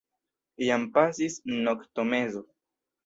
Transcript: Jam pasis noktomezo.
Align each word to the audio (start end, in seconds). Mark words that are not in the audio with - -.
Jam 0.67 0.87
pasis 0.95 1.35
noktomezo. 1.67 2.47